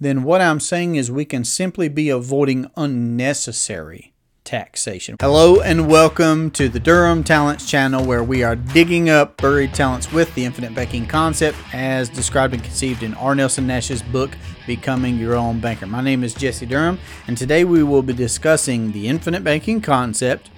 [0.00, 4.12] then what I'm saying is we can simply be avoiding unnecessary
[4.44, 5.16] taxation.
[5.20, 10.12] Hello and welcome to the Durham Talents channel where we are digging up buried talents
[10.12, 13.34] with the infinite banking concept as described and conceived in R.
[13.34, 14.30] Nelson Nash's book,
[14.68, 15.88] Becoming Your Own Banker.
[15.88, 20.48] My name is Jesse Durham and today we will be discussing the infinite banking concept,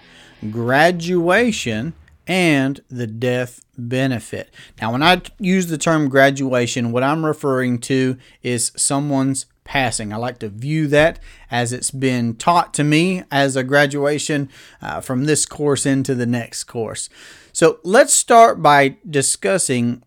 [0.50, 1.94] graduation,
[2.26, 4.52] and the death benefit.
[4.80, 10.12] Now, when I use the term graduation, what I'm referring to is someone's passing.
[10.12, 11.20] I like to view that
[11.50, 14.48] as it's been taught to me as a graduation
[14.82, 17.08] uh, from this course into the next course.
[17.52, 20.02] So let's start by discussing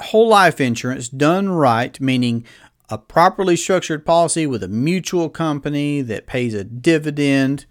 [0.00, 2.44] whole life insurance done right, meaning
[2.88, 7.66] a properly structured policy with a mutual company that pays a dividend.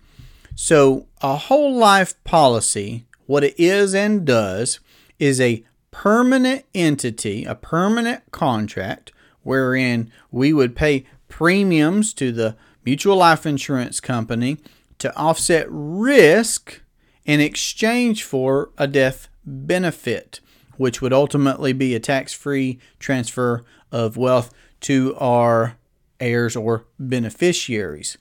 [0.56, 4.80] So, a whole life policy what it is and does
[5.20, 9.12] is a permanent entity, a permanent contract,
[9.44, 14.58] wherein we would pay premiums to the mutual life insurance company
[15.00, 16.82] to offset risk
[17.26, 20.40] in exchange for a death benefit,
[20.78, 25.78] which would ultimately be a tax free transfer of wealth to our
[26.20, 28.18] heirs or beneficiaries.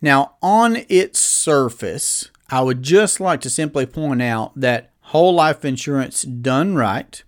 [0.00, 5.64] Now, on its surface, I would just like to simply point out that whole life
[5.64, 7.22] insurance done right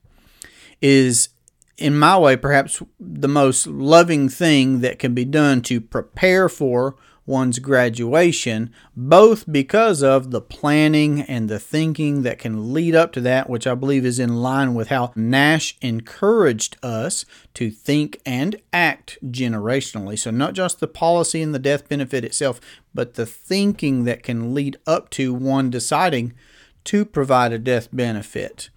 [0.81, 1.31] is,
[1.77, 6.97] in my way, perhaps the most loving thing that can be done to prepare for
[7.27, 13.21] one's graduation, both because of the planning and the thinking that can lead up to
[13.21, 18.57] that, which I believe is in line with how Nash encouraged us to think and
[18.73, 20.19] act generationally.
[20.19, 22.61] So, not just the policy and the death benefit itself,
[22.95, 26.35] but the thinking that can lead up to one deciding
[26.85, 28.71] to provide a death benefit.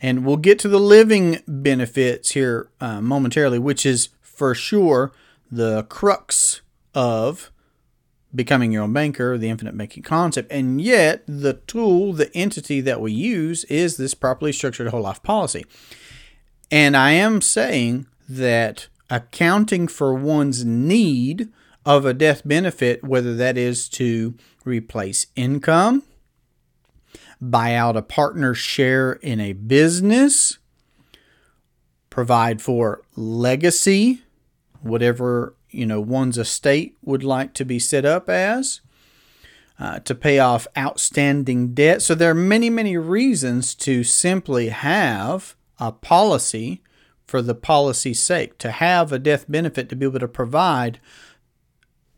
[0.00, 5.12] And we'll get to the living benefits here uh, momentarily, which is for sure
[5.50, 6.60] the crux
[6.94, 7.50] of
[8.38, 13.00] becoming your own banker, the infinite banking concept, and yet the tool, the entity that
[13.00, 15.66] we use is this properly structured whole life policy.
[16.70, 21.48] And I am saying that accounting for one's need
[21.84, 26.04] of a death benefit, whether that is to replace income,
[27.40, 30.58] buy out a partner's share in a business,
[32.08, 34.22] provide for legacy,
[34.80, 38.80] whatever you know one's estate would like to be set up as
[39.78, 42.02] uh, to pay off outstanding debt.
[42.02, 46.82] So there are many many reasons to simply have a policy
[47.26, 48.58] for the policy's sake.
[48.58, 51.00] To have a death benefit to be able to provide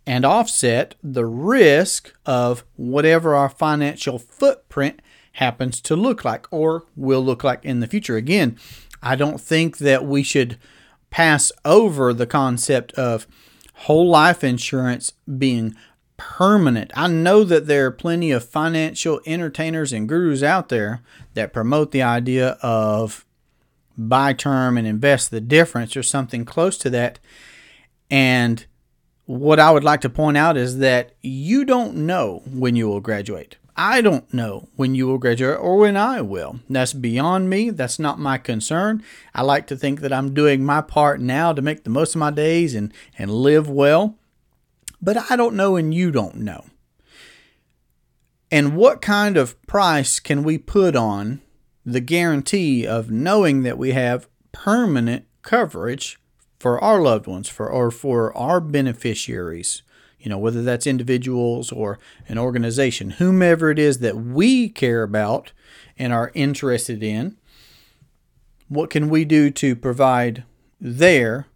[0.07, 5.03] and offset the risk of whatever our financial footprint
[5.35, 8.17] happens to look like or will look like in the future.
[8.17, 8.57] Again
[9.03, 10.59] i don't think that we should
[11.11, 13.27] pass over the concept of
[13.75, 15.75] whole life insurance being
[16.17, 16.91] permanent.
[16.95, 21.01] I know that there are plenty of financial entertainers and gurus out there
[21.35, 23.25] that promote the idea of
[23.97, 27.19] buy term and invest the difference or something close to that.
[28.11, 28.65] And
[29.25, 33.01] what I would like to point out is that you don't know when you will
[33.01, 33.57] graduate.
[33.77, 36.61] I don't know when you will graduate or when I will.
[36.69, 37.71] That's beyond me.
[37.71, 39.03] That's not my concern.
[39.35, 42.19] I like to think that I'm doing my part now to make the most of
[42.19, 44.17] my days and, and live well.
[45.01, 46.67] But I don't know and you don't know.
[48.51, 51.41] And what kind of price can we put on
[51.87, 56.19] the guarantee of knowing that we have permanent coverage
[56.59, 59.83] for our loved ones for or for our beneficiaries?
[60.21, 61.99] You know, whether that's individuals or
[62.29, 65.53] an organization, whomever it is that we care about
[65.99, 67.37] and are interested in,
[68.69, 70.45] what can we do to provide
[70.81, 71.47] there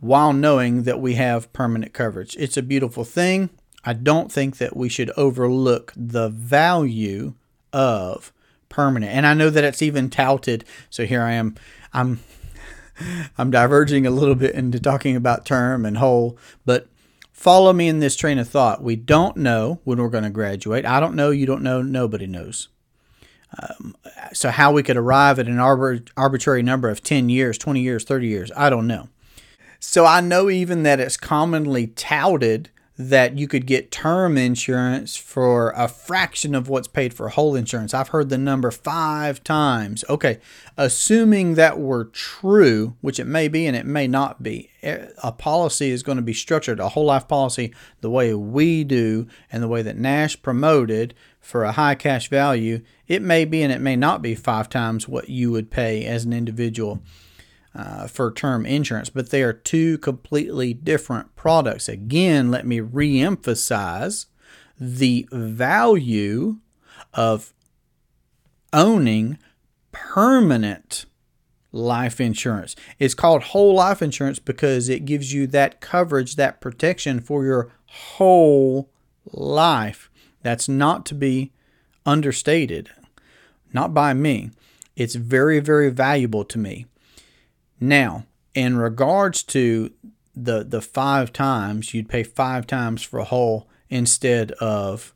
[0.00, 2.36] while knowing that we have permanent coverage?
[2.38, 3.50] It's a beautiful thing.
[3.84, 7.34] I don't think that we should overlook the value
[7.72, 8.32] of
[8.68, 9.12] permanent.
[9.12, 10.64] And I know that it's even touted.
[10.88, 11.56] So here I am.
[11.92, 12.20] I'm
[13.38, 16.88] I'm diverging a little bit into talking about term and whole, but
[17.32, 18.82] follow me in this train of thought.
[18.82, 20.86] We don't know when we're going to graduate.
[20.86, 21.30] I don't know.
[21.30, 21.82] You don't know.
[21.82, 22.68] Nobody knows.
[23.58, 23.96] Um,
[24.32, 28.26] so, how we could arrive at an arbitrary number of 10 years, 20 years, 30
[28.26, 29.08] years, I don't know.
[29.78, 32.70] So, I know even that it's commonly touted
[33.08, 37.94] that you could get term insurance for a fraction of what's paid for whole insurance.
[37.94, 40.04] I've heard the number five times.
[40.08, 40.38] Okay,
[40.76, 45.32] assuming that were true, which it may be and it may not be, eh, a
[45.32, 49.62] policy is going to be structured, a whole life policy, the way we do and
[49.62, 52.82] the way that Nash promoted for a high cash value.
[53.08, 56.24] It may be and it may not be five times what you would pay as
[56.24, 57.02] an individual.
[57.74, 61.88] Uh, for term insurance, but they are two completely different products.
[61.88, 64.26] Again, let me reemphasize
[64.78, 66.58] the value
[67.14, 67.52] of
[68.72, 69.38] owning
[69.92, 71.06] permanent
[71.72, 72.76] life insurance.
[72.98, 77.72] It's called whole life insurance because it gives you that coverage, that protection for your
[77.86, 78.90] whole
[79.32, 80.10] life.
[80.42, 81.52] That's not to be
[82.04, 82.90] understated,
[83.72, 84.50] not by me.
[84.96, 86.86] It's very, very valuable to me.
[87.82, 89.90] Now, in regards to
[90.36, 95.12] the the five times, you'd pay five times for a whole instead of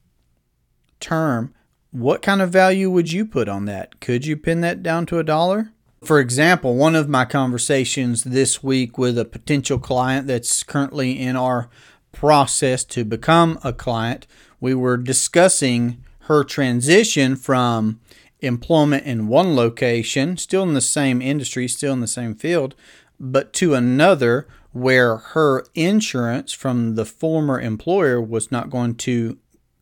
[0.98, 1.54] term.
[1.92, 4.00] What kind of value would you put on that?
[4.00, 5.70] Could you pin that down to a dollar?
[6.02, 11.36] For example, one of my conversations this week with a potential client that's currently in
[11.36, 11.70] our
[12.10, 14.26] process to become a client,
[14.60, 18.00] we were discussing her transition from
[18.40, 22.74] employment in one location, still in the same industry, still in the same field,
[23.18, 29.38] but to another where her insurance from the former employer was not going to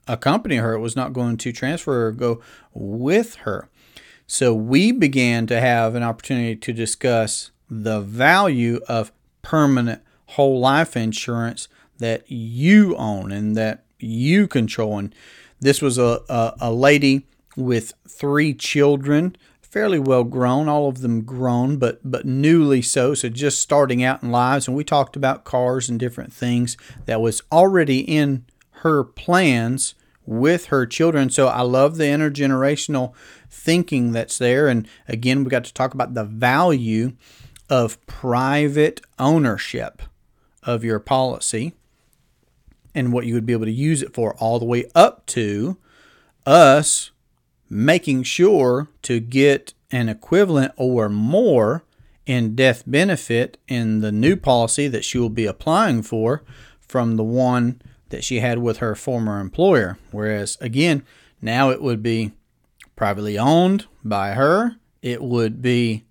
[0.06, 2.40] accompany her, it was not going to transfer or go
[2.72, 3.68] with her.
[4.26, 9.12] So we began to have an opportunity to discuss the value of
[9.42, 11.68] permanent whole life insurance
[11.98, 14.98] that you own and that you control.
[14.98, 15.14] And
[15.60, 21.22] this was a, a, a lady with three children, fairly well grown, all of them
[21.22, 24.68] grown, but but newly so, so just starting out in lives.
[24.68, 28.44] And we talked about cars and different things that was already in
[28.82, 29.94] her plans
[30.26, 31.30] with her children.
[31.30, 33.14] So I love the intergenerational
[33.50, 34.68] thinking that's there.
[34.68, 37.12] And again, we got to talk about the value
[37.68, 40.02] of private ownership
[40.62, 41.74] of your policy
[42.94, 45.76] and what you would be able to use it for, all the way up to
[46.46, 47.10] us
[47.74, 51.82] making sure to get an equivalent or more
[52.24, 56.44] in death benefit in the new policy that she will be applying for
[56.78, 59.98] from the one that she had with her former employer.
[60.12, 61.02] Whereas, again,
[61.42, 62.30] now it would be
[62.94, 66.04] privately owned by her, it would be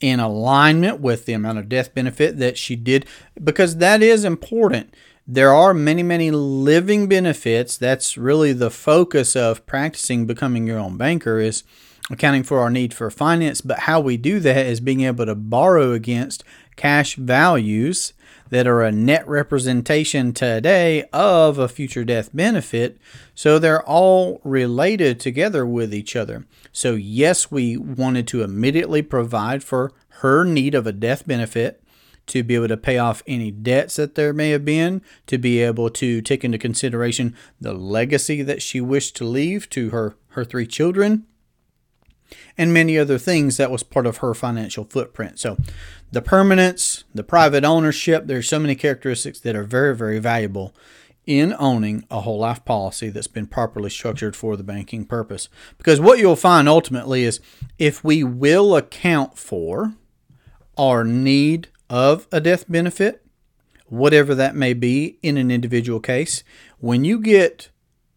[0.00, 3.04] in alignment with the amount of death benefit that she did,
[3.42, 4.94] because that is important.
[5.26, 7.78] There are many, many living benefits.
[7.78, 11.64] That's really the focus of practicing becoming your own banker is
[12.10, 13.62] accounting for our need for finance.
[13.62, 16.44] But how we do that is being able to borrow against
[16.76, 18.12] cash values
[18.50, 22.98] that are a net representation today of a future death benefit.
[23.34, 26.44] So they're all related together with each other.
[26.70, 31.82] So, yes, we wanted to immediately provide for her need of a death benefit
[32.26, 35.60] to be able to pay off any debts that there may have been, to be
[35.60, 40.44] able to take into consideration the legacy that she wished to leave to her, her
[40.44, 41.26] three children,
[42.56, 45.38] and many other things that was part of her financial footprint.
[45.38, 45.56] So
[46.10, 50.74] the permanence, the private ownership, there's so many characteristics that are very, very valuable
[51.26, 55.48] in owning a whole life policy that's been properly structured for the banking purpose.
[55.78, 57.40] Because what you'll find ultimately is
[57.78, 59.94] if we will account for
[60.76, 63.24] our need of a death benefit,
[63.86, 66.42] whatever that may be in an individual case,
[66.78, 67.70] when you get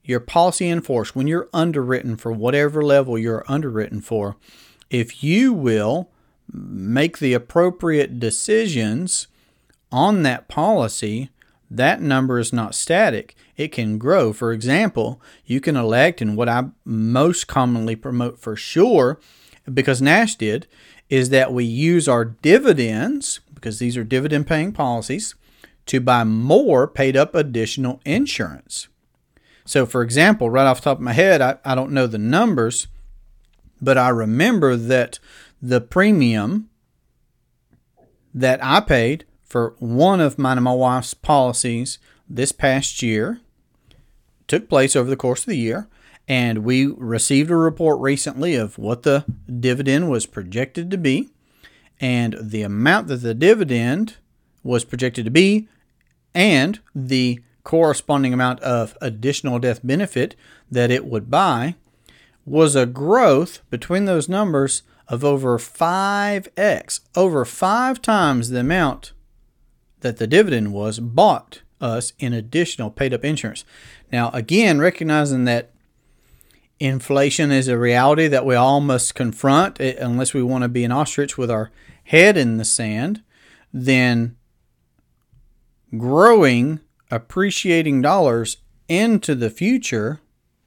[0.04, 4.38] your policy enforced, when you're underwritten for whatever level you're underwritten for,
[4.90, 6.10] if you will
[6.52, 9.28] make the appropriate decisions
[9.92, 11.30] on that policy,
[11.70, 13.36] that number is not static.
[13.58, 14.32] It can grow.
[14.32, 19.20] For example, you can elect, and what I most commonly promote for sure,
[19.72, 20.68] because Nash did,
[21.10, 25.36] is that we use our dividends, because these are dividend paying policies,
[25.88, 28.88] to buy more paid up additional insurance.
[29.66, 32.18] So, for example, right off the top of my head, I, I don't know the
[32.18, 32.88] numbers,
[33.82, 35.20] but I remember that
[35.62, 36.70] the premium
[38.34, 42.00] that I paid for one of mine and my wife's policies
[42.30, 43.42] this past year
[44.48, 45.88] took place over the course of the year.
[46.28, 51.30] And we received a report recently of what the dividend was projected to be.
[52.00, 54.18] And the amount that the dividend
[54.64, 55.68] was projected to be,
[56.34, 60.36] and the corresponding amount of additional death benefit
[60.70, 61.76] that it would buy,
[62.46, 69.14] was a growth between those numbers of over 5x, over five times the amount
[70.02, 73.66] that the dividend was bought us in additional paid up insurance.
[74.12, 75.72] Now, again, recognizing that
[76.80, 80.92] inflation is a reality that we all must confront unless we want to be an
[80.92, 81.72] ostrich with our
[82.06, 83.24] head in the sand,
[83.74, 84.36] then
[85.98, 86.80] growing
[87.10, 88.58] appreciating dollars
[88.88, 90.20] into the future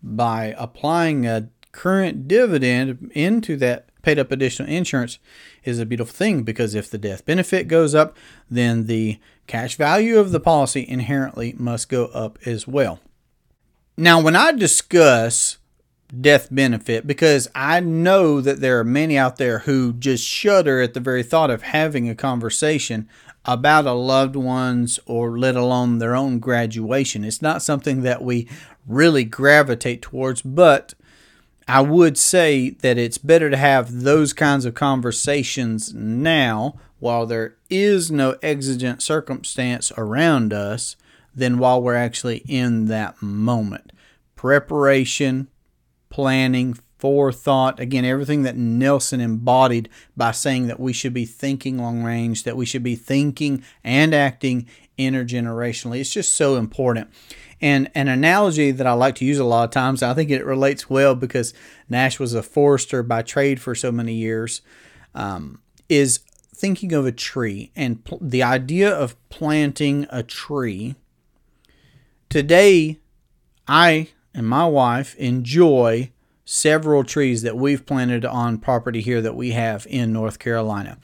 [0.02, 5.18] by applying a current dividend into that paid up additional insurance
[5.62, 8.16] is a beautiful thing because if the death benefit goes up,
[8.50, 13.00] then the cash value of the policy inherently must go up as well.
[13.96, 15.58] Now, when I discuss
[16.18, 20.94] death benefit, because I know that there are many out there who just shudder at
[20.94, 23.08] the very thought of having a conversation
[23.44, 27.24] about a loved one's or let alone their own graduation.
[27.24, 28.48] It's not something that we
[28.86, 30.94] really gravitate towards, but
[31.66, 37.56] I would say that it's better to have those kinds of conversations now while there
[37.70, 40.96] is no exigent circumstance around us
[41.34, 43.92] than while we're actually in that moment.
[44.36, 45.48] Preparation,
[46.10, 52.02] planning, forethought, again, everything that Nelson embodied by saying that we should be thinking long
[52.02, 54.66] range, that we should be thinking and acting
[54.98, 56.00] intergenerationally.
[56.00, 57.08] It's just so important.
[57.62, 60.44] And an analogy that I like to use a lot of times, I think it
[60.44, 61.54] relates well because
[61.88, 64.60] Nash was a forester by trade for so many years,
[65.14, 66.20] um, is
[66.54, 70.96] thinking of a tree and pl- the idea of planting a tree.
[72.28, 72.98] Today,
[73.66, 76.10] I and my wife enjoy
[76.44, 80.98] several trees that we've planted on property here that we have in North Carolina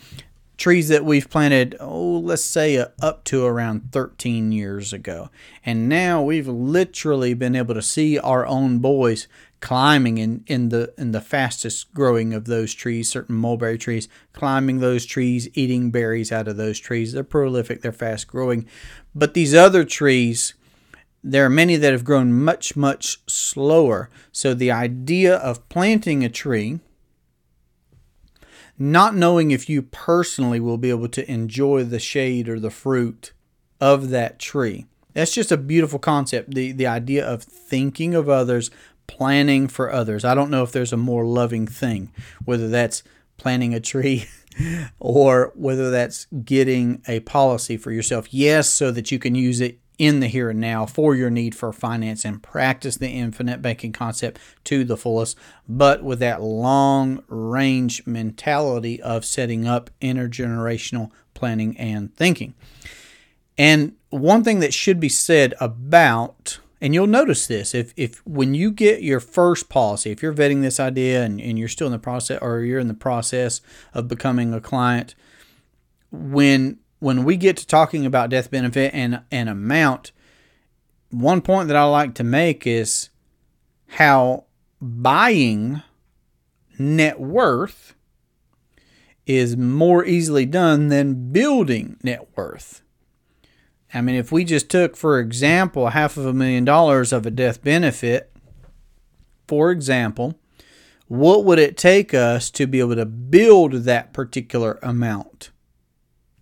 [0.56, 5.30] trees that we've planted, oh, let's say uh, up to around 13 years ago.
[5.64, 9.28] And now we've literally been able to see our own boys
[9.61, 14.80] climbing in, in the in the fastest growing of those trees, certain mulberry trees, climbing
[14.80, 17.12] those trees, eating berries out of those trees.
[17.12, 18.66] They're prolific, they're fast growing.
[19.14, 20.54] But these other trees,
[21.26, 24.09] there are many that have grown much, much slower.
[24.30, 26.80] So the idea of planting a tree
[28.78, 33.33] not knowing if you personally will be able to enjoy the shade or the fruit
[33.80, 34.87] of that tree.
[35.14, 36.54] That's just a beautiful concept.
[36.54, 38.71] The the idea of thinking of others,
[39.06, 40.25] planning for others.
[40.25, 42.12] I don't know if there's a more loving thing,
[42.45, 43.02] whether that's
[43.38, 44.26] planting a tree
[45.00, 48.33] or whether that's getting a policy for yourself.
[48.33, 51.55] Yes, so that you can use it in the here and now for your need
[51.55, 55.37] for finance and practice the infinite banking concept to the fullest,
[55.69, 62.55] but with that long range mentality of setting up intergenerational planning and thinking.
[63.57, 68.55] And one thing that should be said about and you'll notice this if, if when
[68.55, 71.93] you get your first policy, if you're vetting this idea and, and you're still in
[71.93, 73.62] the process or you're in the process
[73.95, 75.15] of becoming a client,
[76.12, 80.11] when when we get to talking about death benefit and and amount,
[81.11, 83.11] one point that I like to make is
[83.91, 84.47] how
[84.81, 85.83] buying
[86.81, 87.95] net worth
[89.25, 92.83] is more easily done than building net worth.
[93.95, 97.31] I mean, if we just took, for example, half of a million dollars of a
[97.31, 98.33] death benefit,
[99.47, 100.41] for example,
[101.07, 105.51] what would it take us to be able to build that particular amount?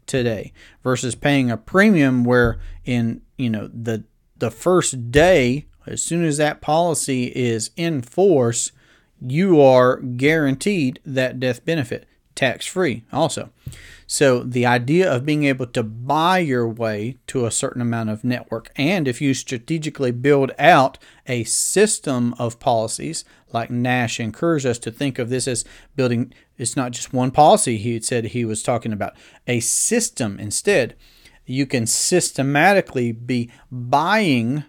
[0.07, 4.05] Today versus paying a premium where in you know the
[4.39, 8.73] the first day as soon as that policy is in force
[9.21, 13.51] you are guaranteed that death benefit tax free also.
[14.07, 18.23] So the idea of being able to buy your way to a certain amount of
[18.23, 24.67] net worth and if you strategically build out a system of policies like Nash encouraged
[24.67, 25.65] us to think of this as
[25.97, 29.15] building it's not just one policy he said he was talking about
[29.47, 30.95] a system instead.
[31.47, 34.65] You can systematically be buying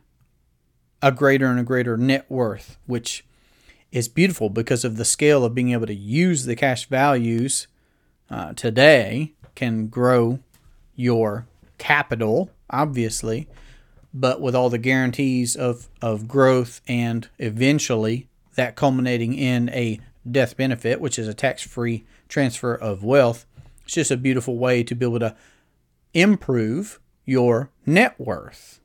[1.01, 3.25] a greater and a greater net worth which
[3.95, 7.67] is beautiful because of the scale of being able to use the cash values
[8.29, 10.39] uh, today can grow
[10.95, 11.47] your
[11.77, 13.47] capital obviously
[14.13, 19.99] but with all the guarantees of, of growth and eventually that culminating in a
[20.29, 23.45] death benefit, which is a tax free transfer of wealth.
[23.83, 25.35] It's just a beautiful way to be able to
[26.13, 28.79] improve your net worth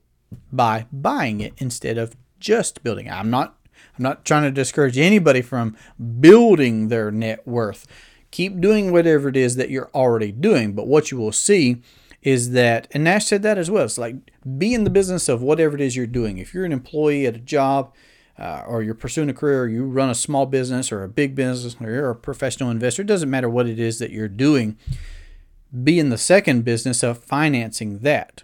[0.53, 3.09] by buying it instead of just building.
[3.09, 3.57] I'm not
[3.97, 5.77] I'm not trying to discourage anybody from
[6.21, 7.87] building their net worth.
[8.31, 11.83] Keep doing whatever it is that you're already doing, but what you will see
[12.23, 13.85] is that and Nash said that as well.
[13.85, 14.17] It's like
[14.59, 16.39] be in the business of whatever it is you're doing.
[16.39, 17.95] If you're an employee at a job,
[18.41, 21.77] uh, or you're pursuing a career, you run a small business or a big business,
[21.81, 24.79] or you're a professional investor, it doesn't matter what it is that you're doing,
[25.85, 28.43] be in the second business of financing that.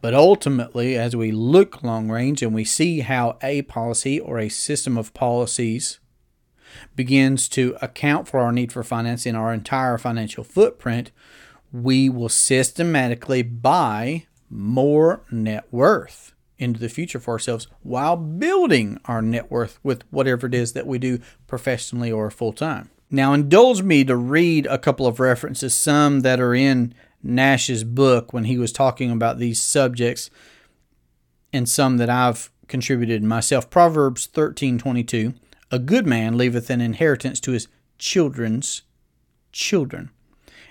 [0.00, 4.48] But ultimately, as we look long range and we see how a policy or a
[4.48, 6.00] system of policies
[6.96, 11.10] begins to account for our need for finance in our entire financial footprint,
[11.72, 19.22] we will systematically buy more net worth into the future for ourselves while building our
[19.22, 22.90] net worth with whatever it is that we do professionally or full time.
[23.10, 28.32] Now, indulge me to read a couple of references, some that are in Nash's book
[28.32, 30.30] when he was talking about these subjects,
[31.52, 33.68] and some that I've contributed myself.
[33.70, 35.34] Proverbs 13:22,
[35.70, 38.82] a good man leaveth an inheritance to his children's
[39.52, 40.10] children.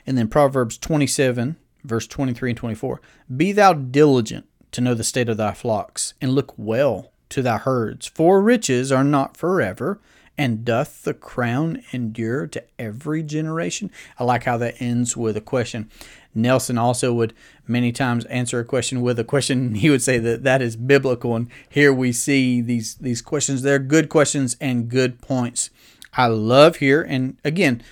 [0.08, 3.02] And then Proverbs 27 verse 23 and 24,
[3.36, 7.58] be thou diligent to know the state of thy flocks, and look well to thy
[7.58, 10.00] herds, for riches are not forever,
[10.40, 13.92] and doth the crown endure to every generation?
[14.18, 15.92] I like how that ends with a question.
[16.34, 17.34] Nelson also would
[17.68, 19.76] many times answer a question with a question.
[19.80, 23.64] He would say that that is biblical, and here we see these these questions.
[23.64, 25.72] They're good questions and good points.
[26.14, 27.84] I love here, and again,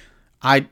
[0.42, 0.68] I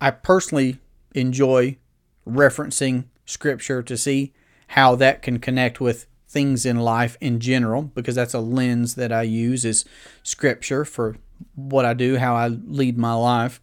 [0.00, 0.78] I personally
[1.16, 1.78] enjoy
[2.24, 4.32] referencing scripture to see
[4.68, 9.12] how that can connect with things in life in general because that's a lens that
[9.12, 9.84] I use is
[10.22, 11.16] scripture for
[11.54, 13.60] what I do, how I lead my life.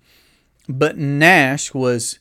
[0.67, 2.19] But Nash was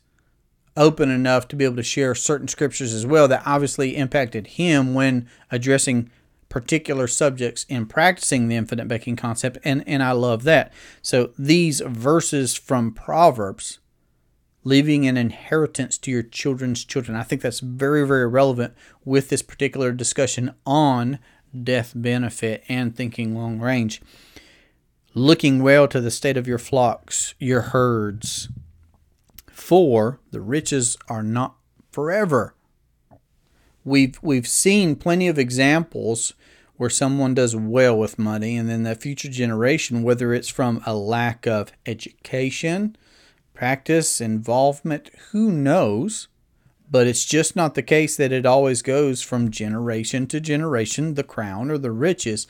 [0.76, 4.92] open enough to be able to share certain scriptures as well that obviously impacted him
[4.92, 6.10] when addressing
[6.48, 10.72] particular subjects in practicing the infinite banking concept and and I love that.
[11.02, 13.78] So these verses from Proverbs
[14.64, 17.16] leaving an inheritance to your children's children.
[17.16, 21.18] I think that's very, very relevant with this particular discussion on
[21.62, 24.02] death benefit and thinking long range.
[25.12, 28.48] Looking well to the state of your flocks, your herds.
[29.52, 31.56] For the riches are not
[31.92, 32.54] forever.
[33.84, 36.32] We've we've seen plenty of examples
[36.76, 40.94] where someone does well with money and then the future generation, whether it's from a
[40.94, 42.96] lack of education,
[43.54, 46.28] practice, involvement, who knows?
[46.90, 51.24] But it's just not the case that it always goes from generation to generation, the
[51.24, 52.46] crown or the riches.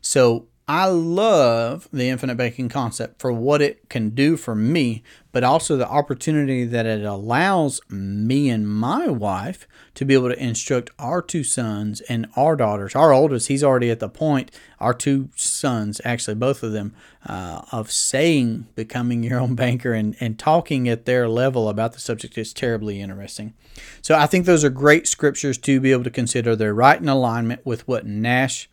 [0.00, 5.42] So I love the infinite banking concept for what it can do for me, but
[5.42, 10.90] also the opportunity that it allows me and my wife to be able to instruct
[10.98, 12.94] our two sons and our daughters.
[12.94, 17.62] Our oldest, he's already at the point, our two sons, actually, both of them, uh,
[17.72, 22.36] of saying becoming your own banker and, and talking at their level about the subject
[22.36, 23.54] is terribly interesting.
[24.02, 26.54] So I think those are great scriptures to be able to consider.
[26.54, 28.68] They're right in alignment with what Nash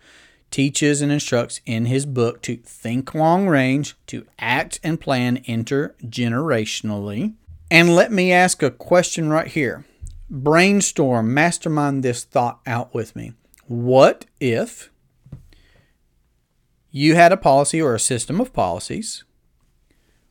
[0.52, 7.34] teaches and instructs in his book to think long range, to act and plan intergenerationally.
[7.70, 9.86] And let me ask a question right here.
[10.30, 13.34] Brainstorm, mastermind this thought out with me.
[13.68, 14.92] What if
[16.92, 19.24] you had a policy or a system of policies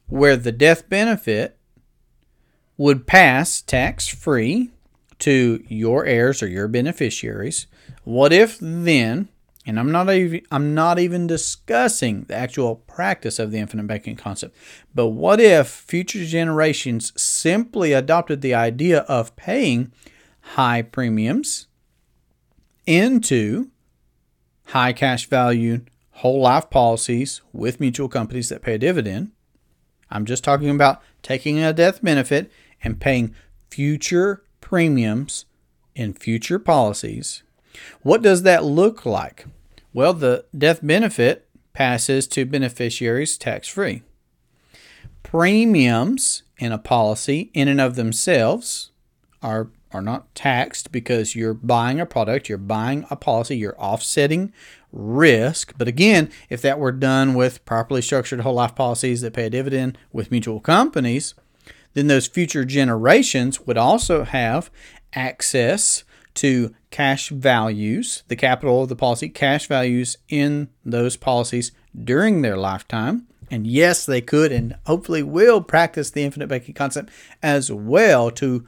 [0.06, 1.58] where the death benefit
[2.76, 4.70] would pass tax free
[5.18, 7.66] to your heirs or your beneficiaries?
[8.04, 9.28] What if then
[9.66, 14.16] and I'm not even I'm not even discussing the actual practice of the infinite banking
[14.16, 14.54] concept.
[14.94, 19.92] But what if future generations simply adopted the idea of paying
[20.40, 21.68] high premiums
[22.86, 23.70] into
[24.66, 29.32] high cash value whole life policies with mutual companies that pay a dividend?
[30.10, 33.34] I'm just talking about taking a death benefit and paying
[33.70, 35.46] future premiums
[35.94, 37.43] in future policies
[38.02, 39.46] what does that look like?
[39.92, 44.02] Well, the death benefit passes to beneficiaries tax free.
[45.22, 48.90] Premiums in a policy, in and of themselves,
[49.42, 54.52] are, are not taxed because you're buying a product, you're buying a policy, you're offsetting
[54.92, 55.74] risk.
[55.76, 59.50] But again, if that were done with properly structured whole life policies that pay a
[59.50, 61.34] dividend with mutual companies,
[61.94, 64.70] then those future generations would also have
[65.14, 72.42] access to cash values, the capital of the policy, cash values in those policies during
[72.42, 73.26] their lifetime.
[73.50, 77.10] And yes, they could and hopefully will practice the infinite banking concept
[77.42, 78.66] as well to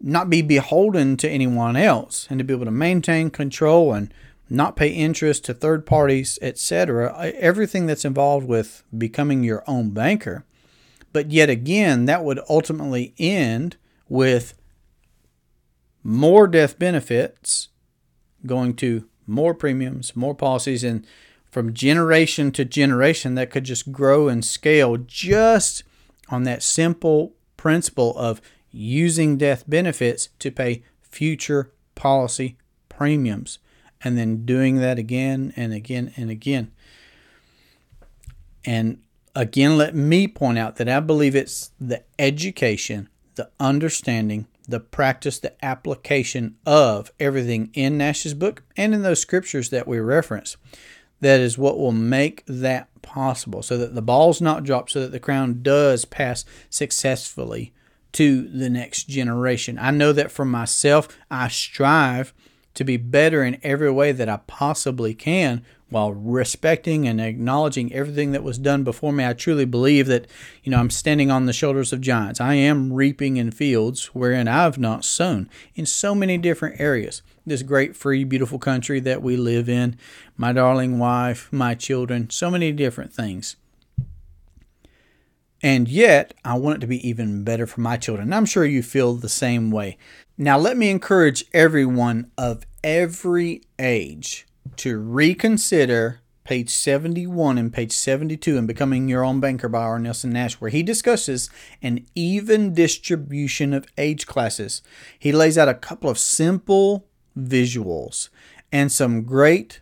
[0.00, 4.12] not be beholden to anyone else and to be able to maintain control and
[4.48, 7.32] not pay interest to third parties, etc.
[7.36, 10.44] Everything that's involved with becoming your own banker.
[11.12, 13.76] But yet again, that would ultimately end
[14.08, 14.54] with
[16.06, 17.68] more death benefits
[18.46, 21.04] going to more premiums, more policies, and
[21.50, 25.82] from generation to generation, that could just grow and scale just
[26.28, 28.40] on that simple principle of
[28.70, 32.56] using death benefits to pay future policy
[32.88, 33.58] premiums
[34.00, 36.70] and then doing that again and again and again.
[38.64, 38.98] And
[39.34, 45.38] again, let me point out that I believe it's the education, the understanding, the practice,
[45.38, 50.56] the application of everything in Nash's book and in those scriptures that we reference
[51.20, 55.12] that is what will make that possible so that the ball's not dropped, so that
[55.12, 57.72] the crown does pass successfully
[58.12, 59.78] to the next generation.
[59.78, 62.34] I know that for myself, I strive
[62.74, 68.32] to be better in every way that I possibly can while respecting and acknowledging everything
[68.32, 69.24] that was done before me.
[69.24, 70.26] I truly believe that,
[70.64, 72.40] you know, I'm standing on the shoulders of giants.
[72.40, 77.22] I am reaping in fields wherein I've not sown in so many different areas.
[77.46, 79.96] This great, free, beautiful country that we live in,
[80.36, 83.56] my darling wife, my children, so many different things.
[85.62, 88.32] And yet, I want it to be even better for my children.
[88.32, 89.96] I'm sure you feel the same way.
[90.36, 94.45] Now, let me encourage everyone of every age
[94.76, 99.98] to reconsider page 71 and page 72 in Becoming Your Own Banker by R.
[99.98, 101.50] Nelson Nash, where he discusses
[101.82, 104.80] an even distribution of age classes.
[105.18, 108.28] He lays out a couple of simple visuals
[108.70, 109.80] and some great,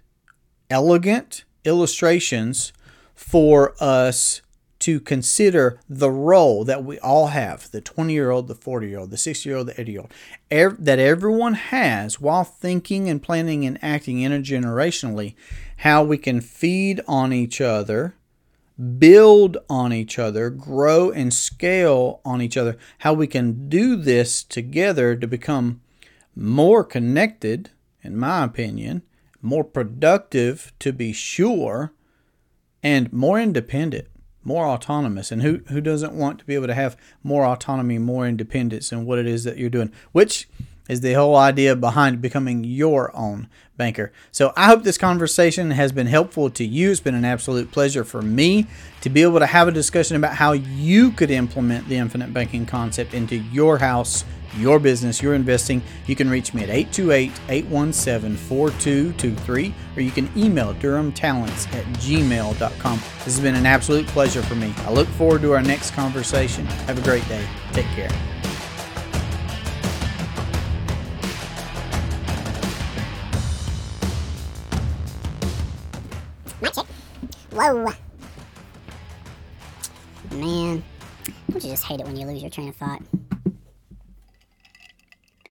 [0.70, 2.72] elegant illustrations
[3.14, 4.40] for us
[4.84, 8.98] to consider the role that we all have the 20 year old, the 40 year
[8.98, 10.12] old, the 60 year old, the 80 year old,
[10.78, 15.36] that everyone has while thinking and planning and acting intergenerationally,
[15.78, 18.14] how we can feed on each other,
[18.98, 24.42] build on each other, grow and scale on each other, how we can do this
[24.42, 25.80] together to become
[26.36, 27.70] more connected,
[28.02, 29.00] in my opinion,
[29.40, 31.94] more productive to be sure,
[32.82, 34.08] and more independent
[34.44, 35.32] more autonomous.
[35.32, 39.06] And who, who doesn't want to be able to have more autonomy, more independence in
[39.06, 40.48] what it is that you're doing, which
[40.88, 44.12] is the whole idea behind becoming your own banker.
[44.30, 46.90] So I hope this conversation has been helpful to you.
[46.90, 48.66] It's been an absolute pleasure for me
[49.00, 52.66] to be able to have a discussion about how you could implement the infinite banking
[52.66, 54.24] concept into your house
[54.56, 60.30] your business, your investing, you can reach me at 828 817 4223 or you can
[60.36, 62.98] email durhamtalents at gmail.com.
[62.98, 64.72] This has been an absolute pleasure for me.
[64.78, 66.66] I look forward to our next conversation.
[66.86, 67.46] Have a great day.
[67.72, 68.10] Take care.
[77.54, 77.92] Whoa.
[80.32, 80.82] Man,
[81.48, 83.00] don't you just hate it when you lose your train of thought?